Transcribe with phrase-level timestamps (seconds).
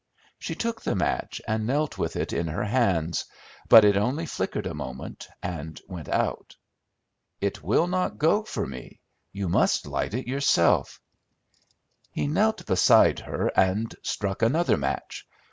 [0.39, 3.25] She took the match, and knelt with it in her hands;
[3.69, 6.55] but it only flickered a moment, and went out.
[7.39, 8.99] "It will not go for me.
[9.31, 10.99] You must light it yourself."
[12.09, 15.27] He knelt beside her and struck another match.